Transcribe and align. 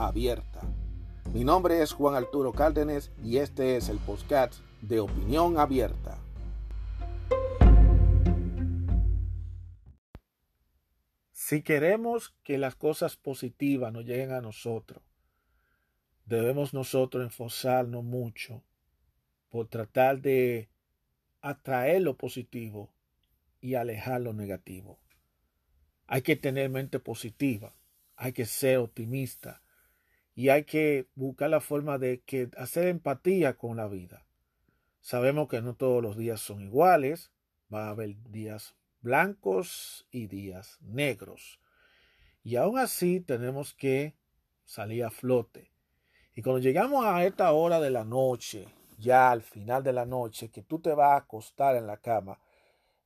abierta. 0.00 0.62
Mi 1.34 1.44
nombre 1.44 1.82
es 1.82 1.92
Juan 1.92 2.14
Arturo 2.14 2.52
Cárdenas 2.52 3.10
y 3.22 3.36
este 3.36 3.76
es 3.76 3.88
el 3.88 3.98
podcast 3.98 4.54
de 4.80 5.00
Opinión 5.00 5.58
Abierta. 5.58 6.18
Si 11.32 11.62
queremos 11.62 12.34
que 12.42 12.58
las 12.58 12.76
cosas 12.76 13.16
positivas 13.16 13.92
nos 13.92 14.04
lleguen 14.04 14.32
a 14.32 14.40
nosotros, 14.40 15.02
debemos 16.24 16.72
nosotros 16.72 17.26
esforzarnos 17.26 18.02
mucho 18.02 18.62
por 19.50 19.68
tratar 19.68 20.20
de 20.20 20.70
atraer 21.42 22.02
lo 22.02 22.16
positivo 22.16 22.90
y 23.60 23.74
alejar 23.74 24.22
lo 24.22 24.32
negativo. 24.32 24.98
Hay 26.06 26.22
que 26.22 26.36
tener 26.36 26.70
mente 26.70 27.00
positiva, 27.00 27.74
hay 28.16 28.32
que 28.32 28.46
ser 28.46 28.78
optimista 28.78 29.60
y 30.34 30.48
hay 30.48 30.64
que 30.64 31.08
buscar 31.14 31.50
la 31.50 31.60
forma 31.60 31.98
de 31.98 32.22
hacer 32.56 32.88
empatía 32.88 33.56
con 33.56 33.76
la 33.76 33.88
vida. 33.88 34.26
Sabemos 35.00 35.48
que 35.48 35.62
no 35.62 35.74
todos 35.74 36.02
los 36.02 36.16
días 36.16 36.40
son 36.40 36.60
iguales, 36.62 37.30
va 37.72 37.86
a 37.86 37.90
haber 37.90 38.16
días 38.30 38.74
blancos 39.00 40.06
y 40.10 40.26
días 40.26 40.78
negros. 40.80 41.60
Y 42.42 42.56
aún 42.56 42.78
así 42.78 43.20
tenemos 43.20 43.74
que 43.74 44.14
salir 44.64 45.04
a 45.04 45.10
flote. 45.10 45.70
Y 46.34 46.42
cuando 46.42 46.60
llegamos 46.60 47.04
a 47.04 47.24
esta 47.24 47.52
hora 47.52 47.80
de 47.80 47.90
la 47.90 48.04
noche, 48.04 48.68
ya 48.98 49.30
al 49.30 49.42
final 49.42 49.82
de 49.82 49.92
la 49.92 50.06
noche, 50.06 50.50
que 50.50 50.62
tú 50.62 50.78
te 50.78 50.94
vas 50.94 51.12
a 51.12 51.16
acostar 51.16 51.76
en 51.76 51.86
la 51.86 51.96
cama, 51.96 52.38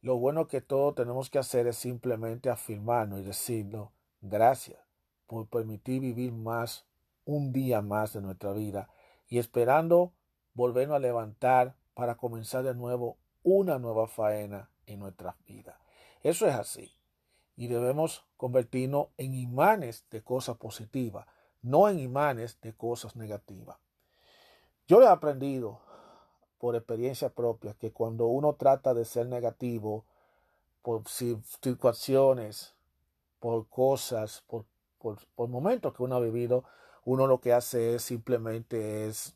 lo 0.03 0.19
bueno 0.19 0.47
que 0.47 0.61
todos 0.61 0.95
tenemos 0.95 1.31
que 1.31 1.39
hacer 1.39 1.67
es 1.67 1.77
simplemente 1.77 2.51
afirmarnos 2.51 3.21
y 3.21 3.23
decirnos 3.23 3.89
gracias 4.21 4.79
por 5.27 5.49
permitir 5.49 6.03
vivir 6.03 6.33
más 6.33 6.87
un 7.25 7.53
día 7.53 7.83
más 7.83 8.13
de 8.13 8.21
nuestra 8.21 8.53
vida 8.53 8.89
y 9.29 9.39
esperando 9.39 10.13
volvernos 10.55 10.97
a 10.97 11.01
levantar 11.01 11.77
para 11.95 12.17
comenzar 12.17 12.63
de 12.65 12.75
nuevo 12.75 13.17
una 13.43 13.79
nueva 13.79 14.07
faena 14.07 14.71
en 14.87 15.01
nuestras 15.01 15.35
vidas. 15.47 15.77
Eso 16.23 16.47
es 16.47 16.55
así. 16.55 16.93
Y 17.57 17.69
debemos 17.69 18.25
convertirnos 18.37 19.09
en 19.17 19.35
imanes 19.35 20.05
de 20.11 20.23
cosas 20.23 20.57
positivas, 20.57 21.27
no 21.63 21.89
en 21.89 21.99
imanes 21.99 22.61
de 22.61 22.73
cosas 22.75 23.15
negativas. 23.17 23.79
Yo 24.87 25.03
he 25.03 25.07
aprendido 25.07 25.81
por 26.59 26.77
experiencia 26.77 27.29
propia 27.29 27.75
que 27.75 27.93
cuando 27.93 28.27
uno 28.27 28.55
trata 28.55 28.95
de 28.95 29.05
ser 29.05 29.27
negativo 29.27 30.05
por 30.83 31.09
situaciones, 31.09 32.75
por 33.41 33.69
cosas, 33.69 34.43
por, 34.47 34.67
por, 34.99 35.49
momentos 35.49 35.95
que 35.95 36.03
uno 36.03 36.17
ha 36.17 36.21
vivido, 36.21 36.65
uno 37.05 37.27
lo 37.27 37.41
que 37.41 37.53
hace 37.53 37.95
es 37.95 38.03
simplemente 38.03 39.07
es 39.07 39.35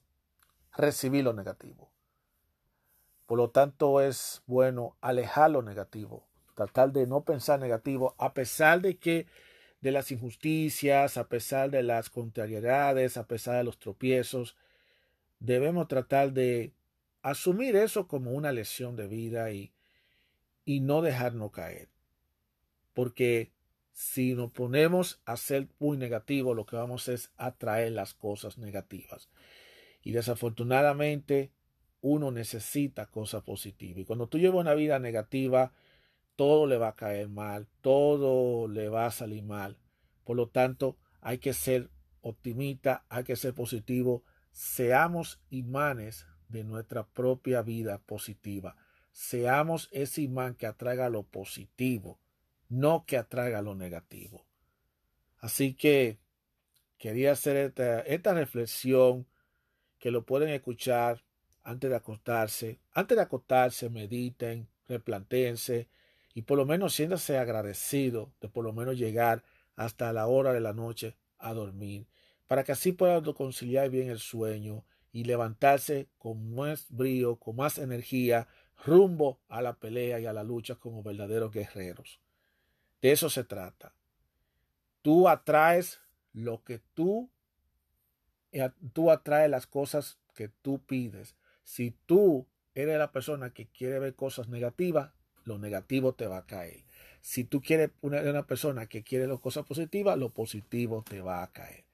recibir 0.76 1.24
lo 1.24 1.32
negativo. 1.32 1.90
Por 3.26 3.38
lo 3.38 3.50
tanto, 3.50 4.00
es 4.00 4.42
bueno 4.46 4.96
alejar 5.02 5.50
lo 5.50 5.62
negativo, 5.62 6.26
tratar 6.54 6.92
de 6.92 7.06
no 7.06 7.24
pensar 7.24 7.60
negativo, 7.60 8.14
a 8.18 8.32
pesar 8.32 8.80
de 8.80 8.96
que 8.96 9.26
de 9.80 9.92
las 9.92 10.10
injusticias, 10.10 11.16
a 11.16 11.28
pesar 11.28 11.70
de 11.70 11.82
las 11.82 12.10
contrariedades, 12.10 13.16
a 13.16 13.26
pesar 13.26 13.56
de 13.56 13.64
los 13.64 13.78
tropiezos, 13.78 14.56
debemos 15.40 15.88
tratar 15.88 16.32
de 16.32 16.72
asumir 17.22 17.76
eso 17.76 18.08
como 18.08 18.32
una 18.32 18.50
lección 18.50 18.96
de 18.96 19.06
vida 19.06 19.50
y, 19.52 19.72
y 20.64 20.80
no 20.80 21.02
dejarnos 21.02 21.52
caer. 21.52 21.88
Porque 22.94 23.52
si 23.98 24.36
nos 24.36 24.52
ponemos 24.52 25.20
a 25.24 25.36
ser 25.36 25.66
muy 25.80 25.96
negativos, 25.96 26.54
lo 26.54 26.66
que 26.66 26.76
vamos 26.76 27.08
es 27.08 27.32
atraer 27.36 27.90
las 27.90 28.14
cosas 28.14 28.56
negativas. 28.56 29.28
Y 30.04 30.12
desafortunadamente 30.12 31.50
uno 32.00 32.30
necesita 32.30 33.06
cosas 33.06 33.42
positivas. 33.42 33.98
Y 33.98 34.04
cuando 34.04 34.28
tú 34.28 34.38
llevas 34.38 34.60
una 34.60 34.74
vida 34.74 35.00
negativa, 35.00 35.72
todo 36.36 36.68
le 36.68 36.76
va 36.76 36.90
a 36.90 36.94
caer 36.94 37.28
mal, 37.28 37.66
todo 37.80 38.68
le 38.68 38.88
va 38.88 39.06
a 39.06 39.10
salir 39.10 39.42
mal. 39.42 39.76
Por 40.22 40.36
lo 40.36 40.48
tanto, 40.48 40.96
hay 41.20 41.38
que 41.38 41.52
ser 41.52 41.90
optimista, 42.20 43.04
hay 43.08 43.24
que 43.24 43.34
ser 43.34 43.52
positivo. 43.52 44.22
Seamos 44.52 45.40
imanes 45.50 46.24
de 46.46 46.62
nuestra 46.62 47.04
propia 47.04 47.62
vida 47.62 47.98
positiva. 47.98 48.76
Seamos 49.10 49.88
ese 49.90 50.22
imán 50.22 50.54
que 50.54 50.68
atraiga 50.68 51.10
lo 51.10 51.24
positivo, 51.24 52.20
no 52.68 53.04
que 53.06 53.16
atraiga 53.16 53.62
lo 53.62 53.74
negativo. 53.74 54.44
Así 55.38 55.74
que 55.74 56.18
quería 56.98 57.32
hacer 57.32 57.74
esta, 57.78 58.34
reflexión 58.34 59.26
que 59.98 60.10
lo 60.10 60.24
pueden 60.24 60.50
escuchar 60.50 61.24
antes 61.62 61.90
de 61.90 61.96
acostarse. 61.96 62.80
Antes 62.92 63.16
de 63.16 63.22
acostarse, 63.22 63.90
mediten, 63.90 64.68
replanteense 64.88 65.88
y 66.34 66.42
por 66.42 66.58
lo 66.58 66.66
menos 66.66 66.94
siéntase 66.94 67.38
agradecido 67.38 68.32
de 68.40 68.48
por 68.48 68.64
lo 68.64 68.72
menos 68.72 68.98
llegar 68.98 69.44
hasta 69.76 70.12
la 70.12 70.26
hora 70.26 70.52
de 70.52 70.60
la 70.60 70.72
noche 70.72 71.16
a 71.38 71.54
dormir, 71.54 72.06
para 72.46 72.64
que 72.64 72.72
así 72.72 72.92
puedan 72.92 73.22
conciliar 73.32 73.90
bien 73.90 74.10
el 74.10 74.18
sueño 74.18 74.84
y 75.12 75.24
levantarse 75.24 76.08
con 76.18 76.54
más 76.54 76.86
brío, 76.90 77.36
con 77.36 77.56
más 77.56 77.78
energía, 77.78 78.48
rumbo 78.84 79.40
a 79.48 79.62
la 79.62 79.74
pelea 79.74 80.20
y 80.20 80.26
a 80.26 80.32
la 80.32 80.44
lucha 80.44 80.76
como 80.76 81.02
verdaderos 81.02 81.52
guerreros. 81.52 82.20
De 83.00 83.12
eso 83.12 83.30
se 83.30 83.44
trata. 83.44 83.94
Tú 85.02 85.28
atraes 85.28 86.00
lo 86.32 86.62
que 86.64 86.80
tú, 86.94 87.30
eh, 88.52 88.70
tú 88.92 89.10
atraes 89.10 89.50
las 89.50 89.66
cosas 89.66 90.18
que 90.34 90.48
tú 90.48 90.80
pides. 90.80 91.36
Si 91.62 91.92
tú 92.06 92.46
eres 92.74 92.98
la 92.98 93.12
persona 93.12 93.50
que 93.50 93.66
quiere 93.66 93.98
ver 93.98 94.14
cosas 94.14 94.48
negativas, 94.48 95.12
lo 95.44 95.58
negativo 95.58 96.14
te 96.14 96.26
va 96.26 96.38
a 96.38 96.46
caer. 96.46 96.84
Si 97.20 97.44
tú 97.44 97.60
quieres 97.60 97.90
una, 98.00 98.20
una 98.22 98.46
persona 98.46 98.86
que 98.86 99.02
quiere 99.02 99.26
las 99.26 99.40
cosas 99.40 99.64
positivas, 99.64 100.16
lo 100.18 100.30
positivo 100.30 101.02
te 101.02 101.20
va 101.20 101.42
a 101.42 101.52
caer. 101.52 101.84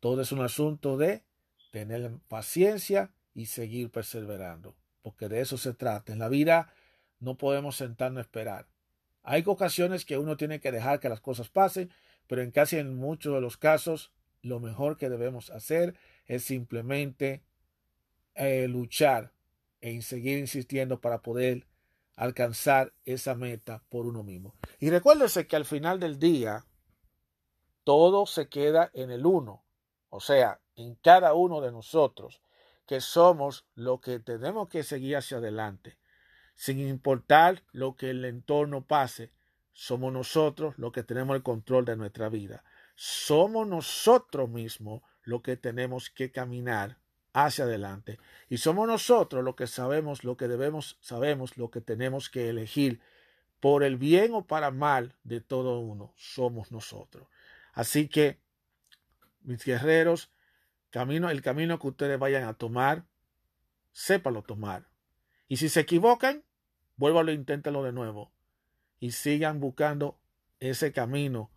Todo 0.00 0.20
es 0.22 0.32
un 0.32 0.40
asunto 0.40 0.96
de 0.96 1.22
tener 1.70 2.10
paciencia 2.28 3.10
y 3.34 3.46
seguir 3.46 3.90
perseverando, 3.90 4.74
porque 5.02 5.28
de 5.28 5.40
eso 5.40 5.58
se 5.58 5.74
trata. 5.74 6.12
En 6.12 6.18
la 6.18 6.28
vida 6.28 6.72
no 7.20 7.36
podemos 7.36 7.76
sentarnos 7.76 8.18
a 8.18 8.22
esperar. 8.22 8.66
Hay 9.28 9.42
ocasiones 9.44 10.04
que 10.04 10.18
uno 10.18 10.36
tiene 10.36 10.60
que 10.60 10.70
dejar 10.70 11.00
que 11.00 11.08
las 11.08 11.20
cosas 11.20 11.48
pasen, 11.48 11.90
pero 12.28 12.42
en 12.42 12.52
casi 12.52 12.78
en 12.78 12.94
muchos 12.94 13.34
de 13.34 13.40
los 13.40 13.56
casos 13.56 14.12
lo 14.40 14.60
mejor 14.60 14.96
que 14.96 15.10
debemos 15.10 15.50
hacer 15.50 15.96
es 16.26 16.44
simplemente 16.44 17.42
eh, 18.36 18.68
luchar 18.68 19.32
e 19.80 20.00
seguir 20.00 20.38
insistiendo 20.38 21.00
para 21.00 21.22
poder 21.22 21.66
alcanzar 22.14 22.92
esa 23.04 23.34
meta 23.34 23.82
por 23.88 24.06
uno 24.06 24.22
mismo. 24.22 24.54
Y 24.78 24.90
recuérdese 24.90 25.48
que 25.48 25.56
al 25.56 25.64
final 25.64 25.98
del 25.98 26.20
día 26.20 26.64
todo 27.82 28.26
se 28.26 28.48
queda 28.48 28.92
en 28.94 29.10
el 29.10 29.26
uno. 29.26 29.64
O 30.08 30.20
sea, 30.20 30.60
en 30.76 30.94
cada 30.94 31.34
uno 31.34 31.60
de 31.60 31.72
nosotros, 31.72 32.40
que 32.86 33.00
somos 33.00 33.66
lo 33.74 34.00
que 34.00 34.20
tenemos 34.20 34.68
que 34.68 34.84
seguir 34.84 35.16
hacia 35.16 35.38
adelante. 35.38 35.98
Sin 36.56 36.80
importar 36.80 37.62
lo 37.72 37.94
que 37.94 38.10
el 38.10 38.24
entorno 38.24 38.84
pase, 38.84 39.30
somos 39.72 40.12
nosotros 40.12 40.74
los 40.78 40.90
que 40.90 41.04
tenemos 41.04 41.36
el 41.36 41.42
control 41.42 41.84
de 41.84 41.96
nuestra 41.96 42.28
vida. 42.28 42.64
Somos 42.96 43.68
nosotros 43.68 44.48
mismos 44.48 45.02
los 45.22 45.42
que 45.42 45.56
tenemos 45.56 46.10
que 46.10 46.32
caminar 46.32 46.98
hacia 47.32 47.64
adelante. 47.64 48.18
Y 48.48 48.56
somos 48.56 48.88
nosotros 48.88 49.44
los 49.44 49.54
que 49.54 49.66
sabemos 49.66 50.24
lo 50.24 50.36
que 50.36 50.48
debemos, 50.48 50.96
sabemos 51.00 51.56
lo 51.58 51.70
que 51.70 51.80
tenemos 51.80 52.30
que 52.30 52.48
elegir 52.48 53.00
por 53.60 53.84
el 53.84 53.96
bien 53.96 54.32
o 54.34 54.46
para 54.46 54.70
mal 54.70 55.14
de 55.22 55.40
todo 55.40 55.78
uno. 55.78 56.12
Somos 56.16 56.72
nosotros. 56.72 57.28
Así 57.74 58.08
que, 58.08 58.40
mis 59.42 59.62
guerreros, 59.64 60.30
Camino, 60.96 61.28
el 61.28 61.42
camino 61.42 61.78
que 61.78 61.88
ustedes 61.88 62.18
vayan 62.18 62.44
a 62.44 62.54
tomar, 62.54 63.04
sépalo 63.92 64.42
tomar. 64.42 64.88
Y 65.46 65.58
si 65.58 65.68
se 65.68 65.80
equivocan, 65.80 66.42
vuélvalo 66.96 67.32
inténtalo 67.32 67.82
de 67.82 67.92
nuevo. 67.92 68.32
Y 68.98 69.12
sigan 69.12 69.60
buscando 69.60 70.18
ese 70.60 70.92
camino 70.92 71.50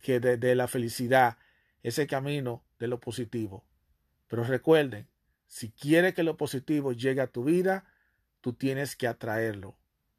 que 0.00 0.20
de, 0.20 0.36
de 0.36 0.54
la 0.54 0.68
felicidad, 0.68 1.38
ese 1.82 2.06
camino 2.06 2.62
de 2.78 2.88
lo 2.88 3.00
positivo. 3.00 3.64
Pero 4.28 4.44
recuerden, 4.44 5.08
si 5.46 5.70
quiere 5.70 6.14
que 6.14 6.22
lo 6.22 6.36
positivo 6.36 6.92
llegue 6.92 7.20
a 7.20 7.32
tu 7.32 7.44
vida, 7.44 7.84
tú 8.40 8.52
tienes 8.52 8.96
que 8.96 9.08
atraerlo 9.08 9.76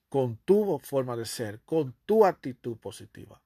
con 0.09 0.37
tu 0.37 0.79
forma 0.83 1.15
de 1.15 1.25
ser, 1.25 1.61
con 1.61 1.95
tu 2.05 2.25
actitud 2.25 2.77
positiva. 2.77 3.41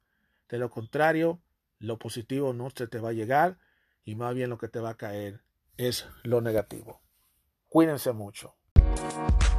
De 0.49 0.57
lo 0.57 0.69
contrario, 0.69 1.41
lo 1.79 1.99
positivo 1.99 2.53
no 2.53 2.69
se 2.69 2.87
te 2.87 2.99
va 2.99 3.09
a 3.09 3.13
llegar 3.13 3.59
y 4.05 4.15
más 4.15 4.33
bien 4.33 4.49
lo 4.49 4.57
que 4.57 4.69
te 4.69 4.79
va 4.79 4.91
a 4.91 4.97
caer 4.97 5.41
es 5.77 6.07
lo 6.23 6.41
negativo. 6.41 7.01
Cuídense 7.67 8.13
mucho. 8.13 8.55
Thank 8.95 9.13
you. 9.13 9.53